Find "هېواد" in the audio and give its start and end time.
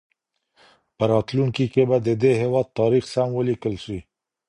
2.41-2.67